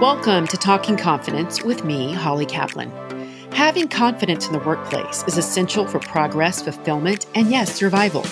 [0.00, 2.90] Welcome to Talking Confidence with me, Holly Kaplan.
[3.52, 8.22] Having confidence in the workplace is essential for progress, fulfillment, and yes, survival.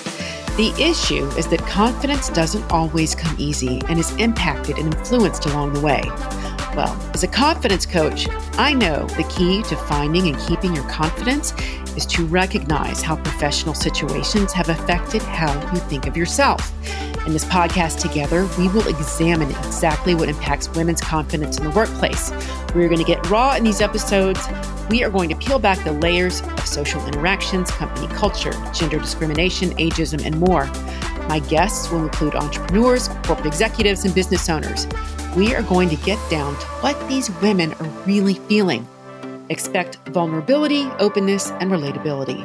[0.57, 5.75] The issue is that confidence doesn't always come easy and is impacted and influenced along
[5.75, 6.01] the way.
[6.75, 11.53] Well, as a confidence coach, I know the key to finding and keeping your confidence
[11.99, 16.73] is to recognize how professional situations have affected how you think of yourself.
[17.29, 22.31] In this podcast together, we will examine exactly what impacts women's confidence in the workplace.
[22.75, 24.41] We're going to get raw in these episodes.
[24.89, 29.73] We are going to peel back the layers of social interactions, company culture, gender discrimination,
[29.73, 30.65] ageism, and more.
[31.29, 34.87] My guests will include entrepreneurs, corporate executives, and business owners.
[35.37, 38.89] We are going to get down to what these women are really feeling.
[39.51, 42.41] Expect vulnerability, openness, and relatability.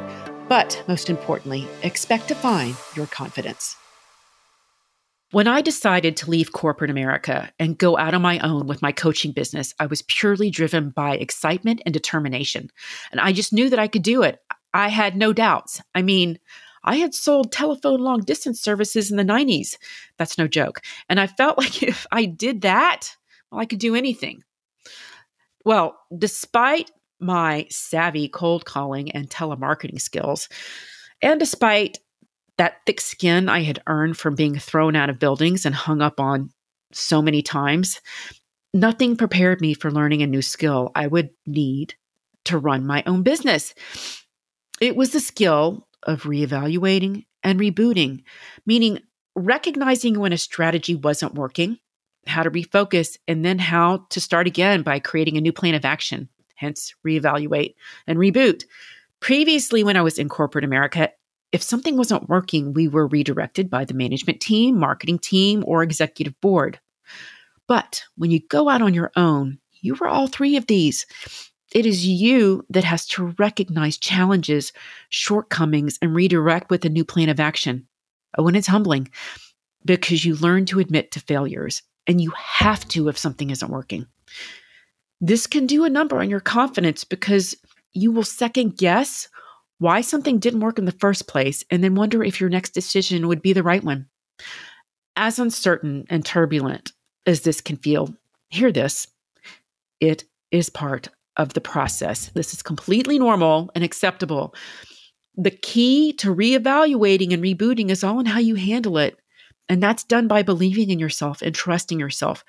[0.46, 3.78] But most importantly, expect to find your confidence.
[5.34, 8.92] When I decided to leave corporate America and go out on my own with my
[8.92, 12.70] coaching business, I was purely driven by excitement and determination.
[13.10, 14.38] And I just knew that I could do it.
[14.74, 15.82] I had no doubts.
[15.92, 16.38] I mean,
[16.84, 19.76] I had sold telephone long distance services in the 90s.
[20.18, 20.82] That's no joke.
[21.08, 23.08] And I felt like if I did that,
[23.50, 24.44] well, I could do anything.
[25.64, 30.48] Well, despite my savvy cold calling and telemarketing skills,
[31.20, 31.98] and despite
[32.58, 36.20] that thick skin I had earned from being thrown out of buildings and hung up
[36.20, 36.50] on
[36.92, 38.00] so many times,
[38.72, 41.94] nothing prepared me for learning a new skill I would need
[42.44, 43.74] to run my own business.
[44.80, 48.22] It was the skill of reevaluating and rebooting,
[48.66, 49.00] meaning
[49.34, 51.78] recognizing when a strategy wasn't working,
[52.26, 55.84] how to refocus, and then how to start again by creating a new plan of
[55.84, 57.74] action, hence reevaluate
[58.06, 58.64] and reboot.
[59.20, 61.10] Previously, when I was in corporate America,
[61.52, 66.40] if something wasn't working, we were redirected by the management team, marketing team, or executive
[66.40, 66.80] board.
[67.66, 71.06] But when you go out on your own, you are all three of these.
[71.72, 74.72] It is you that has to recognize challenges,
[75.08, 77.86] shortcomings, and redirect with a new plan of action.
[78.36, 79.08] Oh, and it's humbling
[79.84, 84.06] because you learn to admit to failures, and you have to if something isn't working.
[85.20, 87.56] This can do a number on your confidence because
[87.92, 89.28] you will second guess
[89.78, 93.28] why something didn't work in the first place, and then wonder if your next decision
[93.28, 94.06] would be the right one.
[95.16, 96.92] As uncertain and turbulent
[97.26, 98.14] as this can feel,
[98.48, 99.06] hear this
[100.00, 102.30] it is part of the process.
[102.34, 104.54] This is completely normal and acceptable.
[105.36, 109.18] The key to reevaluating and rebooting is all in how you handle it.
[109.68, 112.44] And that's done by believing in yourself and trusting yourself.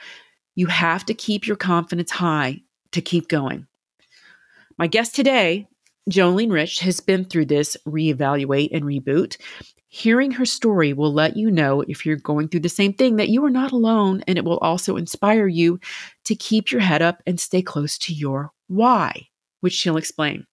[0.56, 2.62] You have to keep your confidence high
[2.92, 3.68] to keep going.
[4.78, 5.68] My guest today
[6.10, 9.38] Jolene Risch has been through this reevaluate and reboot.
[9.88, 13.30] Hearing her story will let you know if you're going through the same thing that
[13.30, 15.80] you are not alone, and it will also inspire you
[16.26, 19.30] to keep your head up and stay close to your why,
[19.62, 20.46] which she'll explain.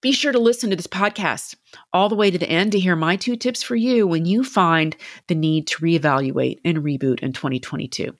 [0.00, 1.56] Be sure to listen to this podcast
[1.92, 4.42] all the way to the end to hear my two tips for you when you
[4.42, 4.96] find
[5.26, 8.16] the need to reevaluate and reboot in 2022.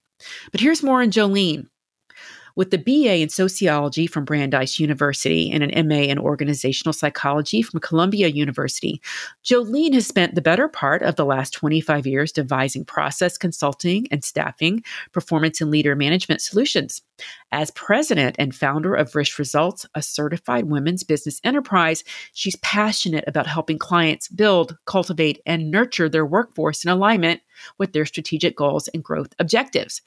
[0.53, 1.69] But here's more on Jolene
[2.56, 7.81] with the BA in sociology from Brandeis University and an MA in organizational psychology from
[7.81, 9.00] Columbia University.
[9.44, 14.25] Jolene has spent the better part of the last 25 years devising process consulting and
[14.25, 17.03] staffing, performance and leader management solutions.
[17.53, 23.47] As president and founder of Risch Results, a certified women's business enterprise, she's passionate about
[23.47, 27.41] helping clients build, cultivate, and nurture their workforce in alignment
[27.78, 30.00] with their strategic goals and growth objectives.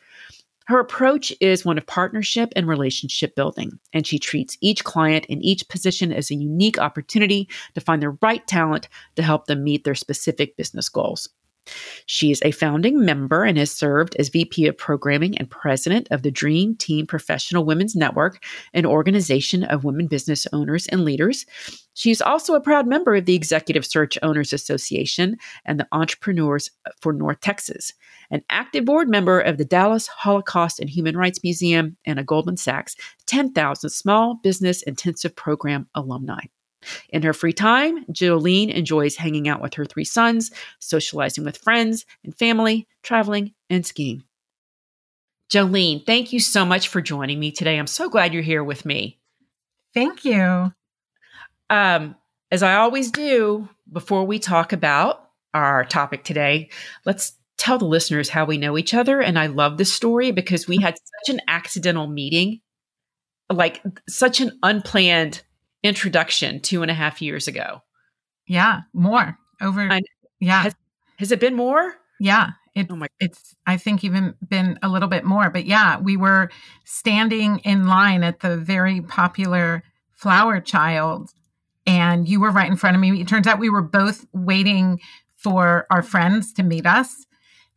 [0.66, 5.42] Her approach is one of partnership and relationship building, and she treats each client in
[5.42, 9.84] each position as a unique opportunity to find the right talent to help them meet
[9.84, 11.28] their specific business goals.
[12.06, 16.22] She is a founding member and has served as VP of Programming and President of
[16.22, 18.44] the Dream Team Professional Women's Network,
[18.74, 21.46] an organization of women business owners and leaders.
[21.94, 26.70] She is also a proud member of the Executive Search Owners Association and the Entrepreneurs
[27.02, 27.94] for North Texas,
[28.32, 32.58] an active board member of the Dallas Holocaust and Human Rights Museum, and a Goldman
[32.58, 32.96] Sachs
[33.28, 36.42] 10,000 Small Business Intensive Program alumni.
[37.10, 42.06] In her free time, Jolene enjoys hanging out with her three sons, socializing with friends
[42.24, 44.24] and family, traveling, and skiing.
[45.52, 47.78] Jolene, thank you so much for joining me today.
[47.78, 49.20] I'm so glad you're here with me.
[49.94, 50.74] Thank you.
[51.70, 52.16] Um,
[52.52, 56.70] as I always do, before we talk about our topic today,
[57.06, 59.22] let's tell the listeners how we know each other.
[59.22, 62.62] And I love this story because we had such an accidental meeting,
[63.52, 65.44] like such an unplanned
[65.84, 67.82] introduction two and a half years ago.
[68.48, 69.82] Yeah, more over.
[69.82, 70.02] I,
[70.40, 70.64] yeah.
[70.64, 70.76] Has,
[71.18, 71.96] has it been more?
[72.20, 75.50] Yeah, It, oh it's, I think, even been a little bit more.
[75.50, 76.50] But yeah, we were
[76.86, 81.30] standing in line at the very popular Flower Child,
[81.86, 83.20] and you were right in front of me.
[83.20, 85.00] It turns out we were both waiting
[85.36, 87.26] for our friends to meet us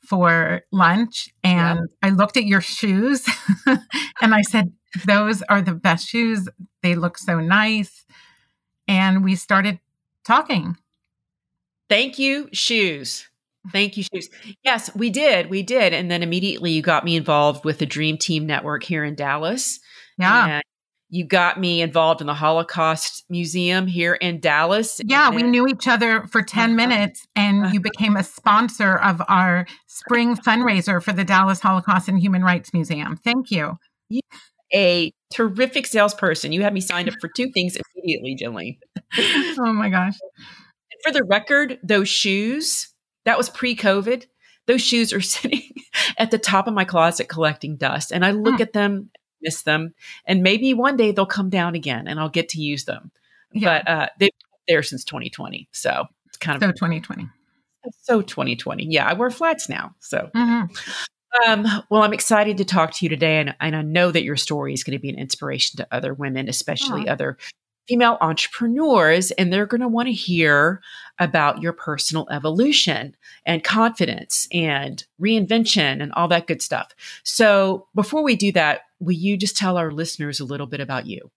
[0.01, 1.29] for lunch.
[1.43, 1.81] And.
[2.03, 3.27] I looked at your shoes
[3.67, 4.73] and I said,
[5.05, 6.49] Those are the best shoes.
[6.83, 8.05] They look so nice.
[8.89, 9.81] And we started
[10.25, 10.77] talking.
[11.89, 13.29] Thank you, shoes.
[13.73, 14.29] Thank you, shoes.
[14.63, 15.51] Yes, we did.
[15.51, 15.93] We did.
[15.93, 19.81] And then immediately you got me involved with the Dream Team Network here in Dallas.
[20.19, 20.47] Yeah.
[20.47, 20.63] And
[21.09, 25.01] you got me involved in the Holocaust Museum here in Dallas.
[25.05, 26.77] Yeah, we knew each other for 10 uh-huh.
[26.89, 32.19] minutes and you became a sponsor of our spring fundraiser for the Dallas Holocaust and
[32.19, 33.17] Human Rights Museum.
[33.17, 33.79] Thank you.
[34.09, 34.21] you
[34.75, 36.53] a terrific salesperson.
[36.53, 38.79] You had me signed up for two things immediately, Jillian.
[39.59, 40.15] oh my gosh.
[41.05, 42.89] For the record, those shoes,
[43.25, 44.27] that was pre COVID.
[44.67, 45.63] Those shoes are sitting
[46.19, 48.13] at the top of my closet collecting dust.
[48.13, 48.63] And I look mm.
[48.63, 49.11] at them,
[49.41, 49.95] miss them,
[50.27, 53.11] and maybe one day they'll come down again and I'll get to use them.
[53.53, 53.83] Yeah.
[53.83, 55.69] But uh, they've been there since 2020.
[55.73, 57.29] So it's kind of so 2020.
[58.03, 58.87] So 2020.
[58.91, 59.95] Yeah, I wear flats now.
[60.01, 60.75] So mm-hmm.
[61.45, 64.37] Um, well, I'm excited to talk to you today, and, and, I know that your
[64.37, 67.37] story is going to be an inspiration to other women, especially other
[67.89, 70.81] female entrepreneurs, and they're going to want to hear
[71.19, 76.93] about your personal evolution and confidence and reinvention and all that good stuff.
[77.23, 81.07] So, before we do that, will you just tell our listeners a little bit about
[81.07, 81.31] you?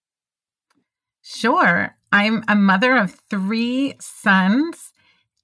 [1.22, 1.94] Sure.
[2.12, 4.92] I'm a mother of three sons.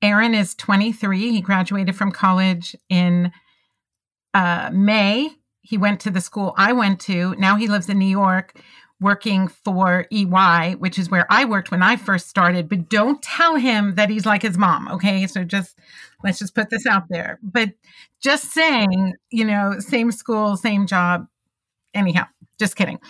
[0.03, 1.33] Aaron is 23.
[1.33, 3.33] He graduated from college in
[4.37, 5.31] uh, May.
[5.63, 7.35] He went to the school I went to.
[7.39, 8.61] Now he lives in New York
[9.01, 12.69] working for EY, which is where I worked when I first started.
[12.69, 14.89] But don't tell him that he's like his mom.
[14.89, 15.27] Okay.
[15.27, 15.79] So just
[16.23, 17.39] let's just put this out there.
[17.43, 17.71] But
[18.23, 21.27] just saying, you know, same school, same job.
[21.95, 22.27] Anyhow,
[22.59, 23.01] just kidding.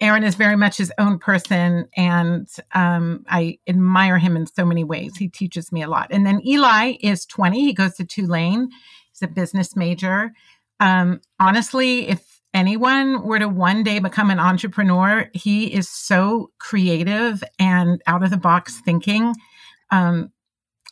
[0.00, 4.84] Aaron is very much his own person, and um, I admire him in so many
[4.84, 5.16] ways.
[5.16, 6.08] He teaches me a lot.
[6.10, 7.64] And then Eli is 20.
[7.64, 8.68] He goes to Tulane.
[9.10, 10.32] He's a business major.
[10.80, 17.42] Um, honestly, if anyone were to one day become an entrepreneur, he is so creative
[17.58, 19.34] and out of the box thinking.
[19.90, 20.32] Um,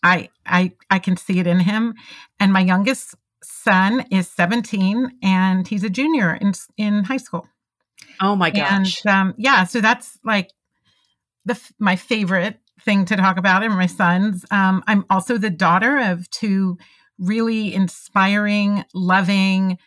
[0.02, 1.94] I I I can see it in him.
[2.38, 7.48] And my youngest son is 17 and he's a junior in in high school.
[8.20, 9.04] Oh my gosh.
[9.06, 10.50] And um, yeah, so that's like
[11.44, 14.44] the my favorite thing to talk about and my sons.
[14.50, 16.76] Um, I'm also the daughter of two
[17.18, 19.78] really inspiring, loving,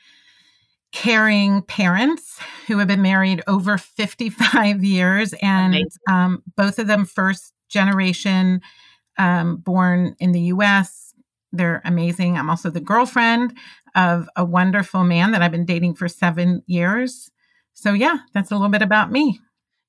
[0.92, 5.78] caring parents who have been married over 55 years and
[6.10, 8.62] um, both of them first generation
[9.18, 11.14] um, born in the US.
[11.52, 12.38] They're amazing.
[12.38, 13.58] I'm also the girlfriend
[13.96, 17.30] of a wonderful man that I've been dating for seven years.
[17.74, 19.40] So, yeah, that's a little bit about me.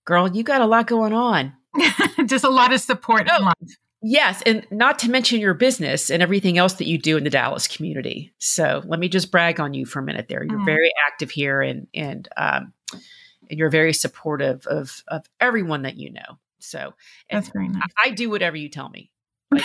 [0.05, 1.53] Girl, you got a lot going on.
[2.27, 3.53] Just a lot of support oh.
[4.01, 7.31] Yes, and not to mention your business and everything else that you do in the
[7.31, 8.33] Dallas community.
[8.39, 10.45] So let me just brag on you for a minute there.
[10.45, 10.65] You're mm.
[10.65, 16.13] very active here, and and um, and you're very supportive of of everyone that you
[16.13, 16.39] know.
[16.61, 16.95] So
[17.31, 17.83] that's very nice.
[18.05, 19.11] I, I, do whatever you tell me.
[19.51, 19.63] Like,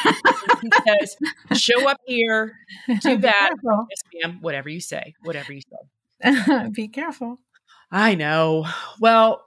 [0.88, 1.18] says,
[1.60, 2.56] show up here,
[3.02, 4.38] do that, yes, ma'am.
[4.42, 6.70] Whatever you say, whatever you say.
[6.72, 7.40] Be careful.
[7.92, 8.66] I know.
[9.00, 9.44] Well,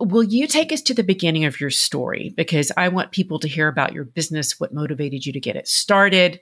[0.00, 2.32] Will you take us to the beginning of your story?
[2.36, 5.68] Because I want people to hear about your business, what motivated you to get it
[5.68, 6.40] started,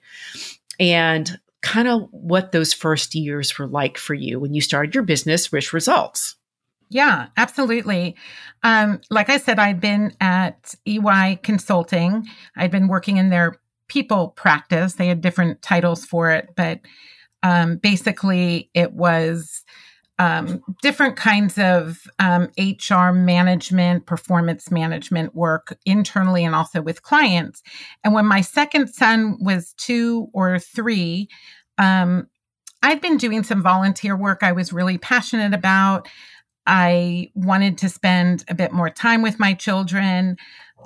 [0.79, 5.05] and kind of what those first years were like for you when you started your
[5.05, 6.37] business, Risch Results.
[6.89, 8.17] Yeah, absolutely.
[8.63, 12.27] Um, like I said, I'd been at EY Consulting.
[12.57, 13.57] I'd been working in their
[13.89, 14.95] people practice.
[14.95, 16.81] They had different titles for it, but
[17.43, 19.65] um, basically it was
[20.18, 27.62] um, different kinds of um, HR management, performance management work internally and also with clients.
[28.02, 31.28] And when my second son was two or three,
[31.78, 32.28] um,
[32.82, 36.08] I'd been doing some volunteer work I was really passionate about.
[36.66, 40.37] I wanted to spend a bit more time with my children.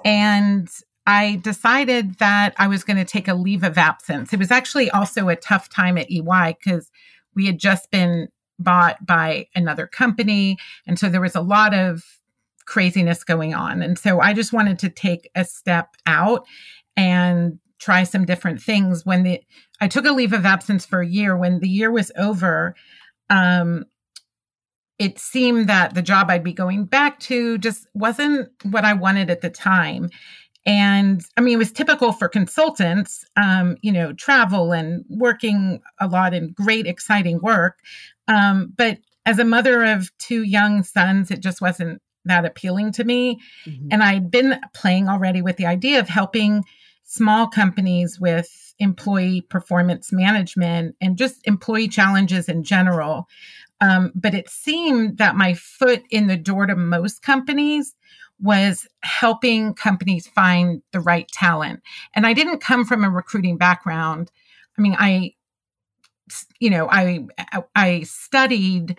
[0.04, 0.68] And
[1.06, 4.32] I decided that I was going to take a leave of absence.
[4.32, 6.90] It was actually also a tough time at EY because
[7.34, 8.28] we had just been
[8.62, 10.56] bought by another company.
[10.86, 12.04] And so there was a lot of
[12.66, 13.82] craziness going on.
[13.82, 16.46] And so I just wanted to take a step out
[16.96, 19.04] and try some different things.
[19.04, 19.40] When the
[19.80, 22.76] I took a leave of absence for a year, when the year was over,
[23.30, 23.86] um,
[24.98, 29.30] it seemed that the job I'd be going back to just wasn't what I wanted
[29.30, 30.10] at the time.
[30.66, 36.06] And I mean, it was typical for consultants, um, you know, travel and working a
[36.06, 37.78] lot in great, exciting work.
[38.30, 43.04] Um, but as a mother of two young sons, it just wasn't that appealing to
[43.04, 43.40] me.
[43.66, 43.88] Mm-hmm.
[43.90, 46.64] And I'd been playing already with the idea of helping
[47.04, 53.26] small companies with employee performance management and just employee challenges in general.
[53.80, 57.94] Um, but it seemed that my foot in the door to most companies
[58.40, 61.82] was helping companies find the right talent.
[62.14, 64.30] And I didn't come from a recruiting background.
[64.78, 65.34] I mean, I,
[66.58, 67.26] you know, I
[67.74, 68.98] I studied.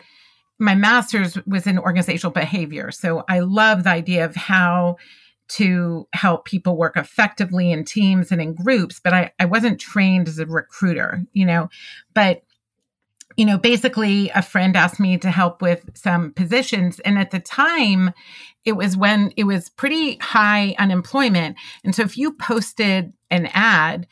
[0.60, 4.98] My master's was in organizational behavior, so I love the idea of how
[5.50, 9.02] to help people work effectively in teams and in groups.
[9.04, 11.70] But I, I wasn't trained as a recruiter, you know.
[12.14, 12.44] But
[13.38, 17.00] you know, basically, a friend asked me to help with some positions.
[17.00, 18.12] And at the time,
[18.66, 21.58] it was when it was pretty high unemployment.
[21.84, 24.08] And so if you posted an ad,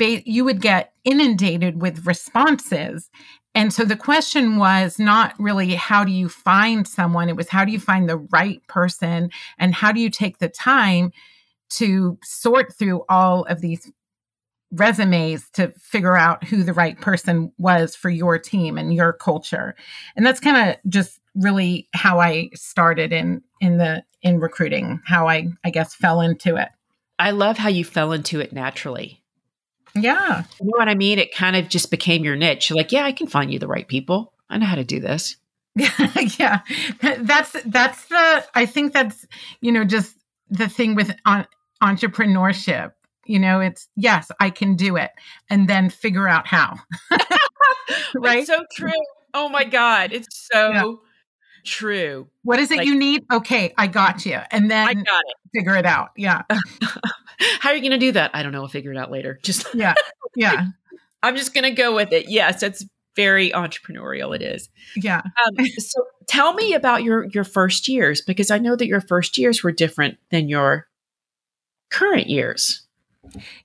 [0.00, 3.10] you would get inundated with responses.
[3.54, 7.64] And so the question was not really how do you find someone, it was how
[7.64, 11.10] do you find the right person and how do you take the time
[11.70, 13.90] to sort through all of these
[14.72, 19.74] resumes to figure out who the right person was for your team and your culture.
[20.16, 25.28] And that's kind of just really how I started in in the in recruiting, how
[25.28, 26.68] I I guess fell into it.
[27.18, 29.22] I love how you fell into it naturally.
[29.96, 30.44] Yeah.
[30.60, 31.18] You know what I mean?
[31.18, 32.70] It kind of just became your niche.
[32.70, 34.32] You're like, yeah, I can find you the right people.
[34.48, 35.36] I know how to do this.
[36.38, 36.60] yeah.
[37.00, 39.26] That's that's the I think that's,
[39.60, 40.16] you know, just
[40.48, 41.46] the thing with on,
[41.82, 42.92] entrepreneurship
[43.26, 45.10] you know, it's yes, I can do it,
[45.50, 46.76] and then figure out how.
[48.14, 48.38] right?
[48.38, 48.90] It's so true.
[49.34, 50.12] Oh my God.
[50.12, 50.92] It's so yeah.
[51.64, 52.28] true.
[52.42, 53.24] What is it like, you need?
[53.32, 54.38] Okay, I got you.
[54.50, 55.36] And then I got it.
[55.54, 56.10] figure it out.
[56.16, 56.42] Yeah.
[57.60, 58.30] how are you going to do that?
[58.34, 58.62] I don't know.
[58.62, 59.38] I'll figure it out later.
[59.42, 59.94] Just, yeah.
[60.34, 60.66] Yeah.
[61.22, 62.28] I'm just going to go with it.
[62.28, 62.84] Yes, it's
[63.16, 64.34] very entrepreneurial.
[64.34, 64.68] It is.
[64.94, 65.22] Yeah.
[65.22, 69.38] Um, so tell me about your your first years because I know that your first
[69.38, 70.86] years were different than your
[71.90, 72.82] current years.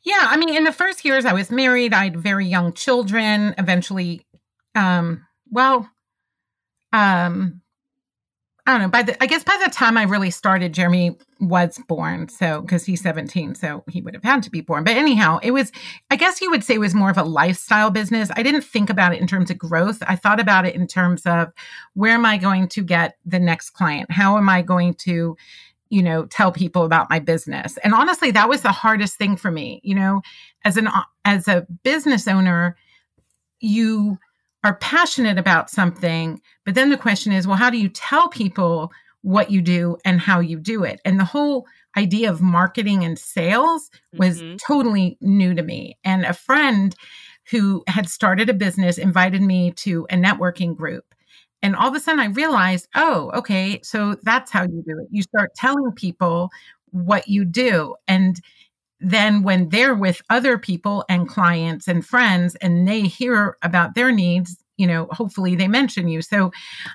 [0.03, 3.53] Yeah, I mean, in the first years I was married, I had very young children.
[3.57, 4.25] Eventually,
[4.73, 5.89] um, well,
[6.91, 7.61] um,
[8.67, 8.89] I don't know.
[8.89, 12.29] By the, I guess by the time I really started, Jeremy was born.
[12.29, 14.83] So, because he's 17, so he would have had to be born.
[14.83, 15.71] But anyhow, it was,
[16.11, 18.29] I guess you would say, it was more of a lifestyle business.
[18.35, 20.03] I didn't think about it in terms of growth.
[20.05, 21.51] I thought about it in terms of
[21.95, 24.11] where am I going to get the next client?
[24.11, 25.35] How am I going to
[25.89, 29.51] you know tell people about my business and honestly that was the hardest thing for
[29.51, 30.21] me you know
[30.63, 30.87] as an
[31.25, 32.77] as a business owner
[33.59, 34.17] you
[34.63, 38.91] are passionate about something but then the question is well how do you tell people
[39.21, 41.65] what you do and how you do it and the whole
[41.97, 44.55] idea of marketing and sales was mm-hmm.
[44.57, 46.95] totally new to me and a friend
[47.49, 51.13] who had started a business invited me to a networking group
[51.61, 55.07] and all of a sudden I realized, oh, okay, so that's how you do it.
[55.11, 56.49] You start telling people
[56.89, 57.95] what you do.
[58.07, 58.39] And
[59.01, 64.11] then when they're with other people and clients and friends and they hear about their
[64.11, 66.21] needs, you know, hopefully they mention you.
[66.21, 66.51] So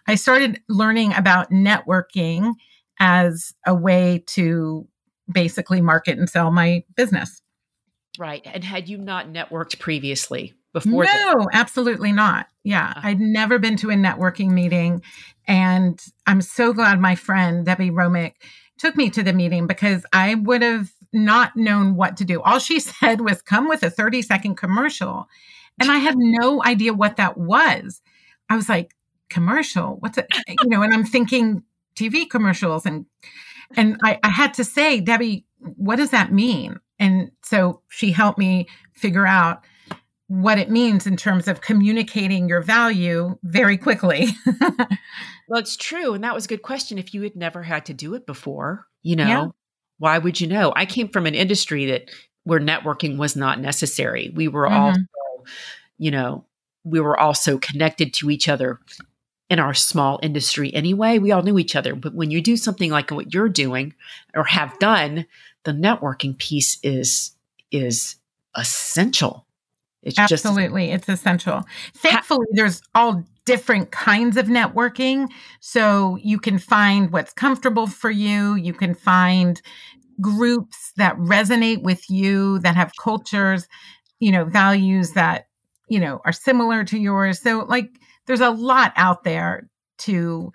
[0.07, 2.55] I started learning about networking
[2.99, 4.87] as a way to
[5.31, 7.43] basically market and sell my business.
[8.19, 8.47] Right.
[8.47, 10.55] And had you not networked previously?
[10.77, 11.05] before?
[11.05, 12.49] No, absolutely not.
[12.63, 13.09] Yeah, uh-huh.
[13.09, 15.03] I'd never been to a networking meeting.
[15.49, 18.33] And I'm so glad my friend, Debbie Romick,
[18.79, 22.43] took me to the meeting because I would have not known what to do.
[22.43, 25.29] All she said was come with a 30 second commercial.
[25.79, 28.01] And I had no idea what that was.
[28.49, 28.95] I was like,
[29.29, 29.97] commercial?
[30.01, 30.27] What's it?
[30.49, 31.63] You know, and I'm thinking
[31.97, 33.07] TV commercials and
[33.77, 36.79] and I, I had to say, Debbie, what does that mean?
[36.99, 39.65] And so she helped me figure out
[40.29, 44.29] what it means in terms of communicating your value very quickly.
[45.49, 46.15] well, it's true.
[46.15, 46.99] And that was a good question.
[46.99, 49.47] If you had never had to do it before, you know, yeah.
[49.99, 50.73] Why would you know?
[50.77, 52.11] I came from an industry that
[52.45, 54.31] where networking was not necessary.
[54.35, 54.75] We were mm-hmm.
[54.75, 54.95] all,
[55.99, 56.45] you know,
[56.85, 58.79] we were also connected to each other
[59.49, 61.19] in our small industry anyway.
[61.19, 61.95] We all knew each other.
[61.95, 63.95] But when you do something like what you're doing
[64.35, 65.27] or have done,
[65.65, 67.33] the networking piece is
[67.73, 68.17] is
[68.55, 69.47] essential
[70.07, 70.87] it's Absolutely.
[70.87, 71.65] Just, it's essential.
[71.95, 75.31] Thankfully, ha- there's all different kinds of networking.
[75.61, 78.57] So you can find what's comfortable for you.
[78.57, 79.63] You can find
[80.21, 83.67] groups that resonate with you, that have cultures,
[84.21, 85.47] you know, values that,
[85.89, 87.41] you know, are similar to yours.
[87.41, 87.91] So, like,
[88.27, 90.53] there's a lot out there to,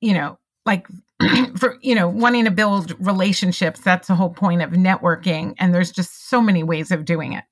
[0.00, 0.86] you know, like
[1.56, 5.90] for you know wanting to build relationships that's the whole point of networking and there's
[5.90, 7.44] just so many ways of doing it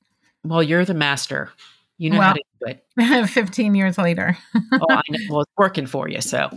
[0.42, 1.50] well you're the master
[1.98, 5.52] you know well, how to do it 15 years later oh i know well it's
[5.56, 6.48] working for you so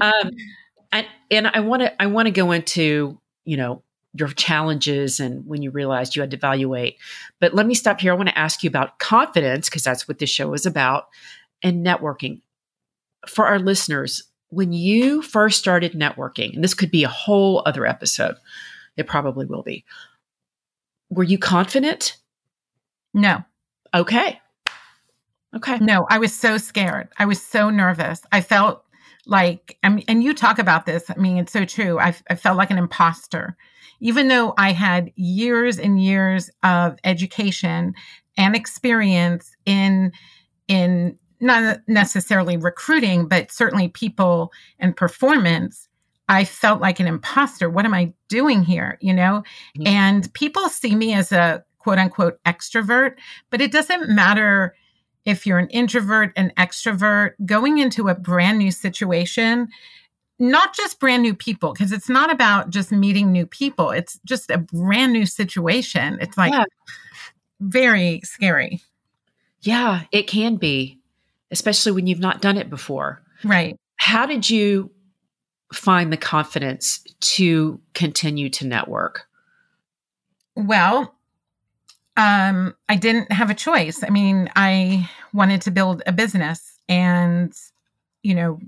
[0.00, 0.30] um
[0.92, 3.82] and and i want to i want to go into you know
[4.16, 6.96] your challenges and when you realized you had to evaluate
[7.40, 10.18] but let me stop here i want to ask you about confidence because that's what
[10.18, 11.08] this show is about
[11.62, 12.40] and networking
[13.26, 14.24] for our listeners
[14.54, 18.36] when you first started networking, and this could be a whole other episode,
[18.96, 19.84] it probably will be.
[21.10, 22.16] Were you confident?
[23.12, 23.44] No.
[23.92, 24.40] Okay.
[25.56, 25.78] Okay.
[25.78, 27.08] No, I was so scared.
[27.18, 28.22] I was so nervous.
[28.32, 28.84] I felt
[29.26, 31.10] like, I mean, and you talk about this.
[31.10, 31.98] I mean, it's so true.
[31.98, 33.56] I, I felt like an imposter.
[34.00, 37.94] Even though I had years and years of education
[38.36, 40.12] and experience in
[40.66, 45.88] in not necessarily recruiting, but certainly people and performance,
[46.28, 47.68] I felt like an imposter.
[47.68, 48.98] What am I doing here?
[49.00, 49.42] You know?
[49.78, 49.86] Mm-hmm.
[49.86, 53.16] And people see me as a quote unquote extrovert,
[53.50, 54.74] but it doesn't matter
[55.24, 59.68] if you're an introvert, an extrovert, going into a brand new situation,
[60.38, 63.90] not just brand new people, because it's not about just meeting new people.
[63.90, 66.18] It's just a brand new situation.
[66.20, 66.64] It's like yeah.
[67.60, 68.82] very scary.
[69.60, 71.00] Yeah, it can be
[71.54, 73.22] especially when you've not done it before.
[73.44, 73.78] Right.
[73.96, 74.90] How did you
[75.72, 79.26] find the confidence to continue to network?
[80.56, 81.14] Well,
[82.16, 84.02] um, I didn't have a choice.
[84.02, 87.52] I mean, I wanted to build a business, and,
[88.22, 88.58] you know,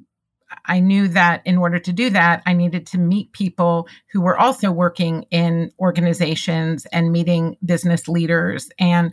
[0.64, 4.38] I knew that in order to do that, I needed to meet people who were
[4.38, 8.70] also working in organizations and meeting business leaders.
[8.78, 9.12] And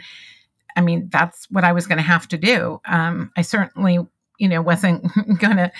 [0.75, 2.79] I mean, that's what I was going to have to do.
[2.85, 3.99] Um, I certainly,
[4.37, 5.03] you know, wasn't
[5.39, 5.71] going to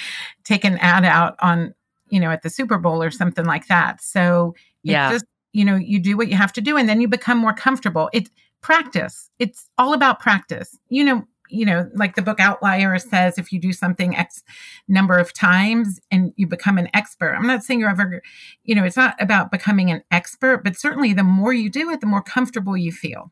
[0.44, 1.74] take an ad out on,
[2.10, 4.02] you know, at the Super Bowl or something like that.
[4.02, 7.08] So yeah, just you know, you do what you have to do, and then you
[7.08, 8.10] become more comfortable.
[8.12, 8.30] It's
[8.62, 9.30] practice.
[9.40, 10.78] It's all about practice.
[10.90, 14.44] You know, you know, like the book Outlier says, if you do something X
[14.88, 17.36] number of times and you become an expert.
[17.36, 18.24] I'm not saying you're ever,
[18.64, 22.02] you know, it's not about becoming an expert, but certainly the more you do it,
[22.02, 23.30] the more comfortable you feel.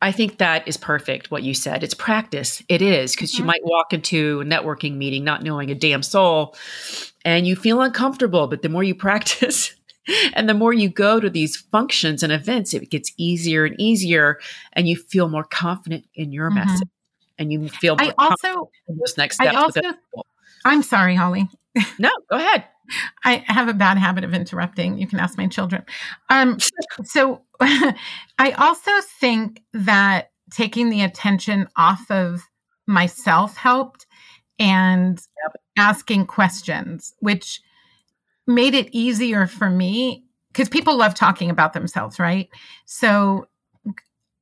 [0.00, 1.84] I think that is perfect what you said.
[1.84, 2.62] It's practice.
[2.68, 3.42] It is because mm-hmm.
[3.42, 6.56] you might walk into a networking meeting not knowing a damn soul
[7.24, 9.74] and you feel uncomfortable, but the more you practice
[10.34, 14.38] and the more you go to these functions and events, it gets easier and easier
[14.72, 16.66] and you feel more confident in your mm-hmm.
[16.66, 16.88] message
[17.38, 19.56] and you feel more I also, those next steps.
[19.56, 19.80] I also,
[20.64, 21.48] I'm sorry, Holly.
[21.98, 22.64] no, go ahead.
[23.24, 24.98] I have a bad habit of interrupting.
[24.98, 25.84] You can ask my children.
[26.28, 26.58] Um,
[27.04, 32.42] so I also think that taking the attention off of
[32.86, 34.06] myself helped
[34.58, 35.62] and yep.
[35.76, 37.60] asking questions, which
[38.46, 42.48] made it easier for me because people love talking about themselves, right?
[42.84, 43.46] So,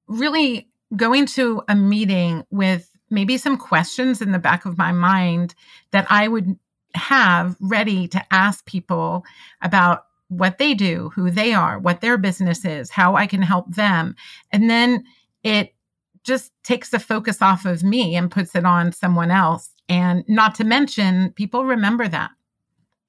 [0.08, 5.54] really going to a meeting with maybe some questions in the back of my mind
[5.92, 6.58] that I would
[6.94, 9.24] have ready to ask people
[9.62, 13.74] about what they do, who they are, what their business is, how I can help
[13.74, 14.14] them.
[14.52, 15.04] And then
[15.42, 15.74] it
[16.22, 19.70] just takes the focus off of me and puts it on someone else.
[19.88, 22.30] And not to mention, people remember that.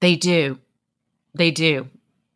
[0.00, 0.58] They do.
[1.34, 1.88] They do.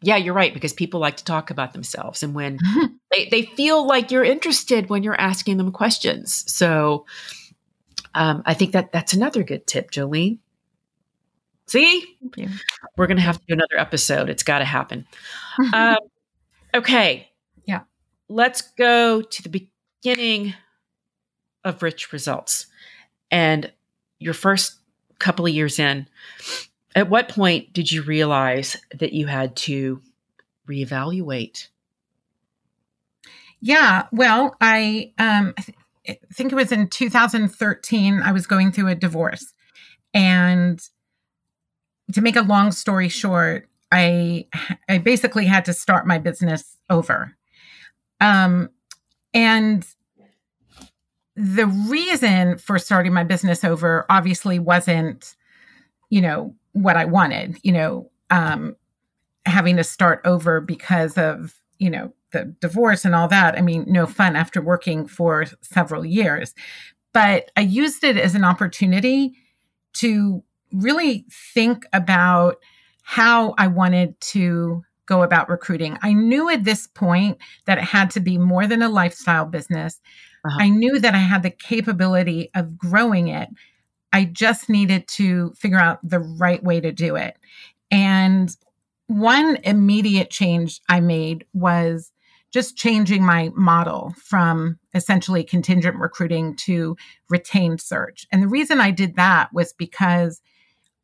[0.03, 2.23] Yeah, you're right, because people like to talk about themselves.
[2.23, 2.59] And when
[3.11, 6.45] they, they feel like you're interested when you're asking them questions.
[6.53, 7.07] So
[8.15, 10.39] um, I think that that's another good tip, Jolene.
[11.67, 12.17] See?
[12.97, 14.31] We're going to have to do another episode.
[14.31, 15.07] It's got to happen.
[15.73, 15.99] um,
[16.75, 17.29] okay.
[17.67, 17.81] Yeah.
[18.29, 19.69] Let's go to the
[20.03, 20.55] beginning
[21.65, 22.67] of Risch Results
[23.31, 23.73] and
[24.19, 24.77] your first
[25.19, 26.07] couple of years in.
[26.97, 30.01] At what point did you realize that you had to
[30.67, 31.69] reevaluate?
[33.61, 35.55] Yeah, well, I um,
[36.09, 38.23] I think it was in 2013.
[38.23, 39.53] I was going through a divorce,
[40.15, 40.81] and
[42.13, 44.47] to make a long story short, I
[44.89, 47.37] I basically had to start my business over.
[48.21, 48.71] Um,
[49.35, 49.87] and
[51.35, 55.37] the reason for starting my business over obviously wasn't,
[56.09, 58.77] you know, what I wanted, you know, um,
[59.47, 63.57] having to start over because of, you know, the divorce and all that.
[63.57, 66.55] I mean, no fun after working for several years.
[67.13, 69.33] But I used it as an opportunity
[69.95, 72.57] to really think about
[73.03, 75.97] how I wanted to go about recruiting.
[76.03, 80.01] I knew at this point that it had to be more than a lifestyle business.
[80.45, 80.59] Uh-huh.
[80.61, 83.49] I knew that I had the capability of growing it.
[84.13, 87.37] I just needed to figure out the right way to do it.
[87.91, 88.55] And
[89.07, 92.13] one immediate change I made was
[92.53, 96.97] just changing my model from essentially contingent recruiting to
[97.29, 98.27] retained search.
[98.33, 100.41] And the reason I did that was because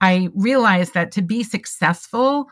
[0.00, 2.46] I realized that to be successful,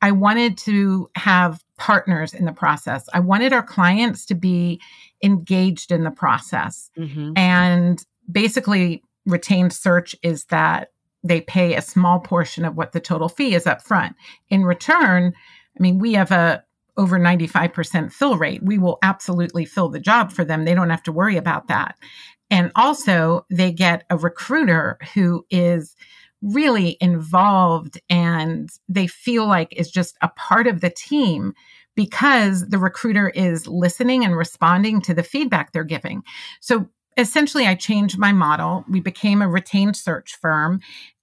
[0.00, 3.08] I wanted to have partners in the process.
[3.12, 4.80] I wanted our clients to be
[5.22, 6.90] engaged in the process.
[6.96, 7.32] Mm-hmm.
[7.36, 10.88] And basically, retained search is that
[11.22, 14.16] they pay a small portion of what the total fee is up front.
[14.48, 15.32] In return,
[15.78, 16.64] I mean, we have a
[16.96, 18.62] over 95% fill rate.
[18.62, 20.64] We will absolutely fill the job for them.
[20.64, 21.96] They don't have to worry about that.
[22.50, 25.94] And also, they get a recruiter who is
[26.42, 31.52] really involved and they feel like is just a part of the team
[31.94, 36.22] because the recruiter is listening and responding to the feedback they're giving.
[36.60, 36.88] So
[37.18, 38.84] essentially, I changed my model.
[38.88, 40.80] We became a retained search firm.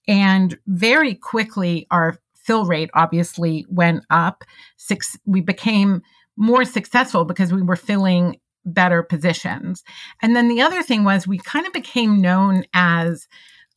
[0.07, 4.43] And very quickly, our fill rate obviously went up.
[4.77, 6.03] Six, we became
[6.37, 9.83] more successful because we were filling better positions.
[10.21, 13.27] And then the other thing was we kind of became known as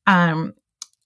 [0.07, 0.55] um,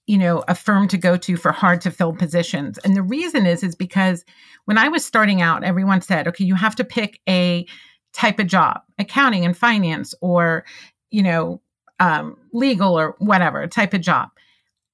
[0.06, 3.46] you know a firm to go to for hard to fill positions and the reason
[3.46, 4.24] is is because
[4.64, 7.64] when i was starting out everyone said okay you have to pick a
[8.12, 10.64] type of job accounting and finance or
[11.12, 11.60] you know
[12.00, 14.28] um, legal or whatever type of job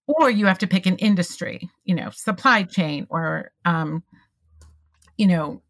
[0.07, 4.03] or you have to pick an industry you know supply chain or um,
[5.17, 5.63] you know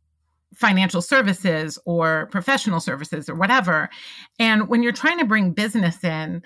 [0.54, 3.88] financial services or professional services or whatever
[4.38, 6.42] and when you're trying to bring business in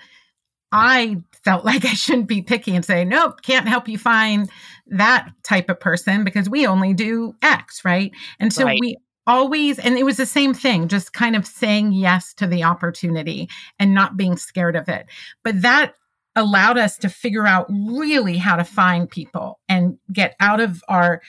[0.75, 4.49] I felt like I shouldn't be picky and say, nope, can't help you find
[4.87, 8.11] that type of person because we only do X, right?
[8.39, 8.79] And so right.
[8.81, 12.63] we always, and it was the same thing, just kind of saying yes to the
[12.63, 15.07] opportunity and not being scared of it.
[15.43, 15.95] But that
[16.35, 21.21] allowed us to figure out really how to find people and get out of our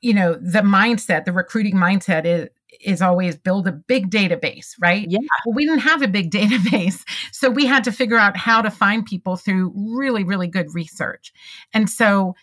[0.00, 2.48] you know the mindset the recruiting mindset is
[2.80, 5.06] is always build a big database, right?
[5.08, 5.18] Yeah.
[5.44, 7.04] Well, we didn't have a big database.
[7.32, 11.32] So we had to figure out how to find people through really, really good research.
[11.72, 12.34] And so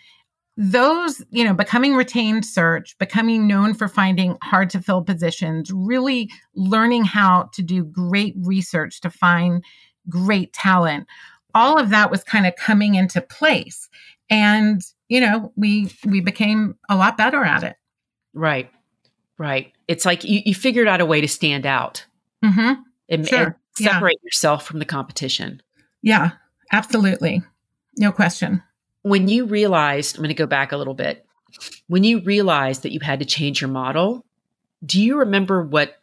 [0.58, 6.30] those, you know, becoming retained search, becoming known for finding hard to fill positions, really
[6.56, 9.63] learning how to do great research to find
[10.08, 11.08] great talent.
[11.54, 13.89] All of that was kind of coming into place.
[14.30, 17.76] And, you know, we we became a lot better at it.
[18.34, 18.72] Right.
[19.38, 19.74] Right.
[19.88, 22.06] It's like you, you figured out a way to stand out
[22.44, 22.82] mm-hmm.
[23.10, 23.44] and, sure.
[23.44, 24.28] and, separate yeah.
[24.28, 25.62] yourself from the competition.
[26.02, 26.32] Yeah,
[26.72, 27.44] absolutely.
[27.98, 28.63] No question.
[29.06, 31.28] When you realized, I'm going to go back a little bit.
[31.86, 34.26] When you realized that you had to change your model,
[34.84, 36.02] do you remember what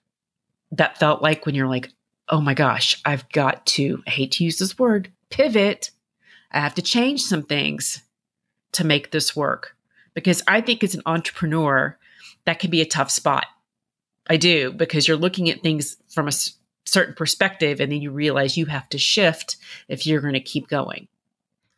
[0.71, 1.91] that felt like when you're like,
[2.29, 5.91] oh my gosh, I've got to, I hate to use this word, pivot.
[6.53, 8.03] I have to change some things
[8.71, 9.77] to make this work.
[10.15, 11.99] Because I think as an entrepreneur,
[12.45, 13.47] that can be a tough spot.
[14.29, 16.33] I do because you're looking at things from a
[16.85, 19.57] certain perspective and then you realize you have to shift
[19.89, 21.09] if you're going to keep going.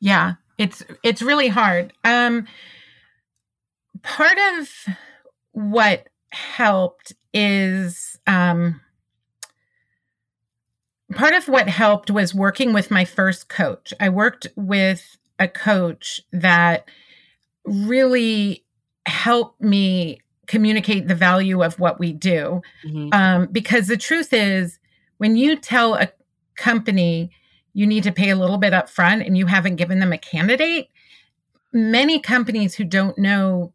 [0.01, 1.93] Yeah, it's it's really hard.
[2.05, 2.47] Um
[4.03, 4.69] part of
[5.53, 8.81] what helped is um
[11.15, 13.93] part of what helped was working with my first coach.
[14.01, 16.89] I worked with a coach that
[17.65, 18.65] really
[19.07, 22.61] helped me communicate the value of what we do.
[22.85, 23.09] Mm-hmm.
[23.13, 24.79] Um, because the truth is,
[25.19, 26.11] when you tell a
[26.57, 27.31] company
[27.75, 30.19] you need to pay a little bit up front and you haven't given them a
[30.19, 30.89] candidate,
[31.73, 33.73] many companies who don't know,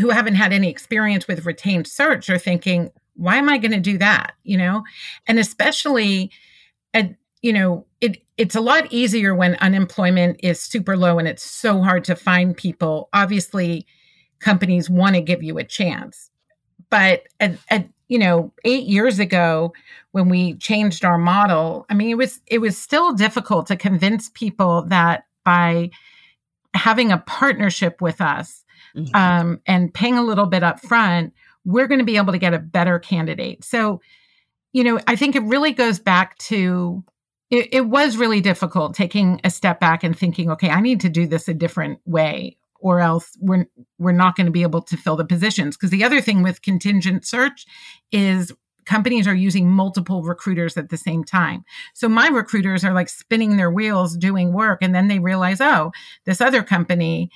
[0.00, 3.80] who haven't had any experience with retained search are thinking, why am I going to
[3.80, 4.34] do that?
[4.44, 4.84] You know,
[5.26, 6.30] and especially,
[6.94, 11.42] at, you know, it it's a lot easier when unemployment is super low and it's
[11.42, 13.08] so hard to find people.
[13.12, 13.86] Obviously,
[14.40, 16.30] companies want to give you a chance.
[16.90, 19.72] But at, at, you know, eight years ago
[20.12, 24.30] when we changed our model, I mean, it was it was still difficult to convince
[24.30, 25.90] people that by
[26.74, 28.64] having a partnership with us
[28.96, 29.14] mm-hmm.
[29.14, 31.32] um, and paying a little bit up front,
[31.64, 33.64] we're going to be able to get a better candidate.
[33.64, 34.00] So,
[34.72, 37.04] you know, I think it really goes back to
[37.50, 41.08] it, it was really difficult taking a step back and thinking, okay, I need to
[41.08, 43.66] do this a different way or else we're
[43.98, 46.62] we're not going to be able to fill the positions because the other thing with
[46.62, 47.64] contingent search
[48.12, 48.52] is
[48.84, 51.64] companies are using multiple recruiters at the same time.
[51.94, 55.92] So my recruiters are like spinning their wheels doing work and then they realize, oh,
[56.26, 57.30] this other company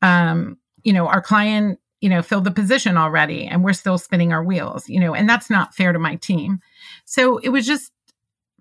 [0.00, 4.32] um, you know, our client, you know, filled the position already and we're still spinning
[4.32, 6.60] our wheels, you know, and that's not fair to my team.
[7.04, 7.90] So it was just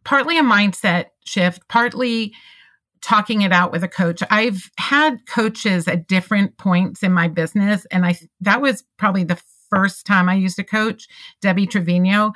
[0.03, 2.33] partly a mindset shift, partly
[3.03, 4.23] talking it out with a coach.
[4.31, 9.41] I've had coaches at different points in my business, and I that was probably the
[9.69, 11.07] first time I used a coach,
[11.41, 12.31] Debbie Trevino.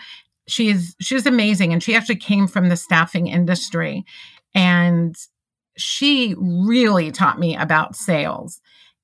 [0.47, 4.05] She is she's amazing, and she actually came from the staffing industry,
[4.53, 5.15] and
[5.77, 8.59] she really taught me about sales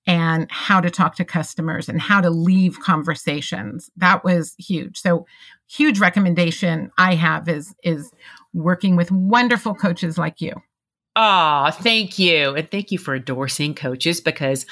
[0.05, 3.89] and how to talk to customers and how to leave conversations.
[3.95, 4.99] That was huge.
[4.99, 5.25] So
[5.69, 8.11] huge recommendation I have is is
[8.53, 10.53] working with wonderful coaches like you.
[11.15, 12.55] Ah, oh, thank you.
[12.55, 14.65] And thank you for endorsing coaches because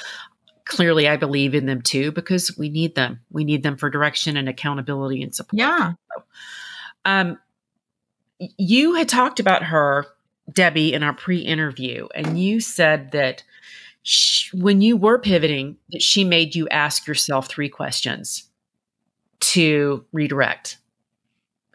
[0.66, 3.20] clearly I believe in them too because we need them.
[3.30, 5.60] We need them for direction and accountability and support.
[5.60, 5.94] Yeah.
[6.16, 6.24] So,
[7.06, 7.40] um
[8.58, 10.08] you had talked about her
[10.52, 13.44] Debbie in our pre-interview and you said that
[14.02, 18.50] she, when you were pivoting that she made you ask yourself three questions
[19.42, 20.78] to redirect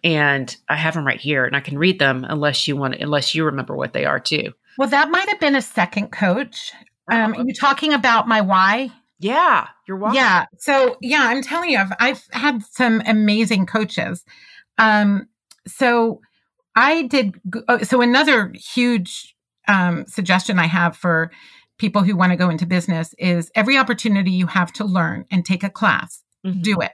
[0.06, 3.34] and I have them right here, and I can read them unless you want, unless
[3.34, 4.52] you remember what they are too.
[4.78, 6.72] Well, that might have been a second coach.
[7.10, 8.92] Um, oh, are you talking about my why?
[9.18, 10.12] Yeah, your why.
[10.14, 10.46] Yeah.
[10.58, 14.24] So yeah, I'm telling you, I've I've had some amazing coaches.
[14.78, 15.26] Um,
[15.66, 16.20] so
[16.76, 17.40] I did.
[17.66, 19.34] Oh, so another huge
[19.66, 21.32] um, suggestion I have for
[21.78, 25.44] people who want to go into business is every opportunity you have to learn and
[25.44, 26.62] take a class, mm-hmm.
[26.62, 26.92] do it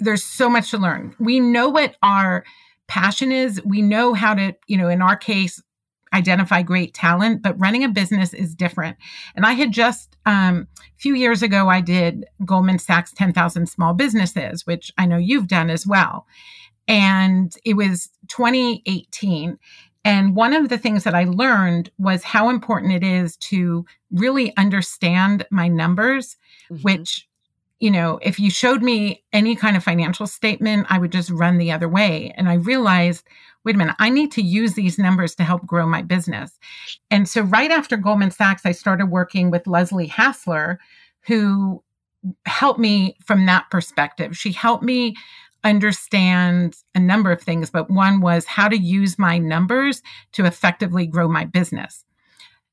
[0.00, 1.14] there's so much to learn.
[1.18, 2.44] We know what our
[2.88, 3.62] passion is.
[3.64, 5.62] We know how to, you know, in our case,
[6.12, 8.96] identify great talent, but running a business is different.
[9.36, 13.94] And I had just um, a few years ago, I did Goldman Sachs 10,000 Small
[13.94, 16.26] Businesses, which I know you've done as well.
[16.88, 19.58] And it was 2018.
[20.04, 24.56] And one of the things that I learned was how important it is to really
[24.56, 26.36] understand my numbers,
[26.70, 26.82] mm-hmm.
[26.82, 27.28] which
[27.80, 31.56] you know, if you showed me any kind of financial statement, I would just run
[31.56, 32.32] the other way.
[32.36, 33.26] And I realized,
[33.64, 36.58] wait a minute, I need to use these numbers to help grow my business.
[37.10, 40.78] And so right after Goldman Sachs, I started working with Leslie Hassler,
[41.22, 41.82] who
[42.44, 44.36] helped me from that perspective.
[44.36, 45.16] She helped me
[45.64, 51.06] understand a number of things, but one was how to use my numbers to effectively
[51.06, 52.04] grow my business.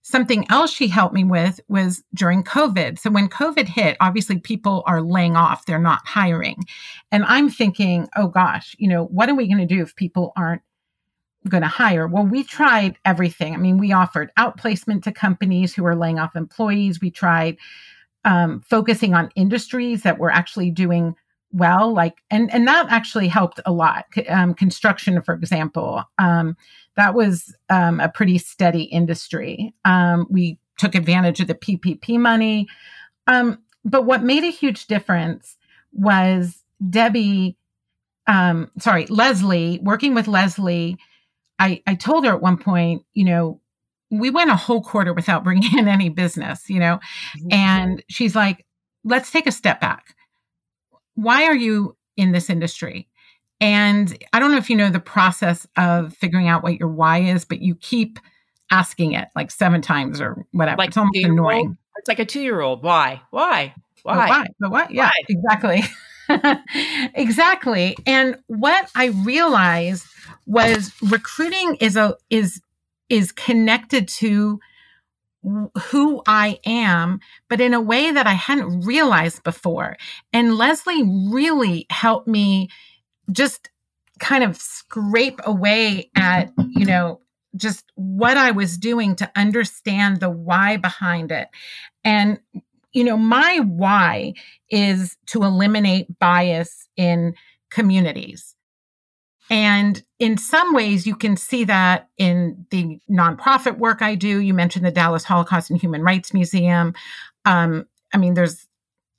[0.09, 2.97] Something else she helped me with was during COVID.
[2.97, 6.63] So when COVID hit, obviously people are laying off, they're not hiring.
[7.11, 10.31] And I'm thinking, oh gosh, you know, what are we going to do if people
[10.37, 10.61] aren't
[11.49, 12.07] going to hire?
[12.07, 13.53] Well, we tried everything.
[13.53, 17.01] I mean, we offered outplacement to companies who are laying off employees.
[17.01, 17.57] We tried
[18.23, 21.15] um, focusing on industries that were actually doing
[21.53, 26.57] well like and and that actually helped a lot um, construction for example um,
[26.97, 29.73] that was um, a pretty steady industry.
[29.85, 32.67] Um, we took advantage of the PPP money.
[33.27, 35.55] Um, but what made a huge difference
[35.93, 37.55] was Debbie,
[38.27, 40.97] um, sorry, Leslie, working with Leslie.
[41.59, 43.61] I, I told her at one point, you know,
[44.09, 46.99] we went a whole quarter without bringing in any business, you know,
[47.37, 47.53] mm-hmm.
[47.53, 48.65] and she's like,
[49.03, 50.15] let's take a step back.
[51.13, 53.07] Why are you in this industry?
[53.59, 57.21] And I don't know if you know the process of figuring out what your why
[57.21, 58.19] is, but you keep
[58.71, 60.77] asking it like seven times or whatever.
[60.77, 61.77] Like it's almost annoying.
[61.97, 62.83] It's like a two year old.
[62.83, 63.21] Why?
[63.31, 63.73] Why?
[64.03, 64.27] Why?
[64.29, 64.45] Why?
[64.59, 64.91] But what?
[64.91, 65.11] Yeah, why?
[65.27, 65.83] exactly.
[67.15, 67.97] exactly.
[68.05, 70.05] And what I realized
[70.45, 72.61] was recruiting is a is
[73.09, 74.59] is connected to
[75.89, 79.95] who I am, but in a way that I hadn't realized before.
[80.33, 82.69] And Leslie really helped me
[83.31, 83.69] just
[84.19, 87.21] kind of scrape away at, you know,
[87.55, 91.47] just what I was doing to understand the why behind it.
[92.03, 92.39] And,
[92.93, 94.33] you know, my why
[94.69, 97.35] is to eliminate bias in
[97.69, 98.55] communities.
[99.49, 104.39] And in some ways, you can see that in the nonprofit work I do.
[104.39, 106.93] You mentioned the Dallas Holocaust and Human Rights Museum.
[107.45, 108.66] Um, I mean, there's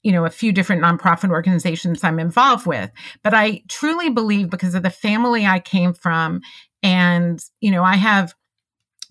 [0.09, 2.90] you know a few different nonprofit organizations I'm involved with
[3.23, 6.40] but I truly believe because of the family I came from
[6.83, 8.35] and you know I have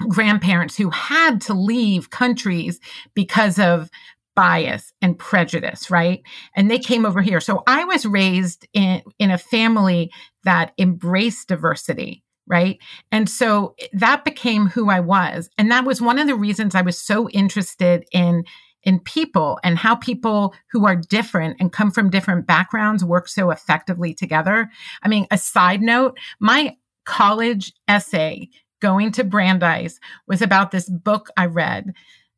[0.10, 2.80] grandparents who had to leave countries
[3.14, 3.92] because of
[4.36, 6.24] bias and prejudice right
[6.56, 10.12] and they came over here so I was raised in in a family
[10.46, 12.80] that embraced diversity right?
[13.12, 15.50] And so that became who I was.
[15.58, 18.46] And that was one of the reasons I was so interested in
[18.88, 23.52] in people and how people who are different and come from different backgrounds work so
[23.52, 24.72] effectively together.
[25.04, 28.48] I mean, a side note, my college essay
[28.80, 31.92] going to Brandeis was about this book I read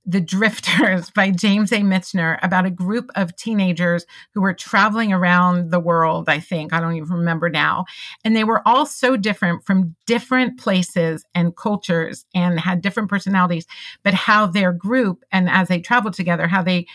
[0.09, 1.81] The Drifters by James A.
[1.81, 6.73] Michener about a group of teenagers who were traveling around the world, I think.
[6.73, 7.85] I don't even remember now.
[8.23, 13.67] And they were all so different from different places and cultures and had different personalities,
[14.01, 16.87] but how their group and as they traveled together, how they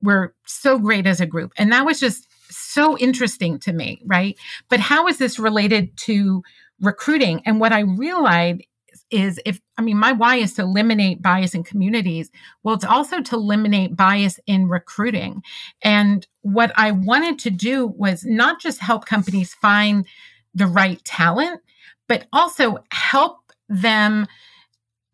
[0.00, 1.52] were so great as a group.
[1.56, 4.38] And that was just so interesting to me, right?
[4.68, 6.44] But how is this related to
[6.80, 7.42] recruiting?
[7.44, 8.62] And what I realized
[9.10, 12.30] is if I mean my why is to eliminate bias in communities.
[12.62, 15.42] Well, it's also to eliminate bias in recruiting.
[15.82, 20.06] And what I wanted to do was not just help companies find
[20.54, 21.60] the right talent,
[22.08, 24.26] but also help them